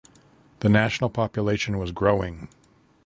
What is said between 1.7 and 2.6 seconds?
was growing.